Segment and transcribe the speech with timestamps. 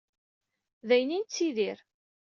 [0.87, 1.77] D ayen i nettidir.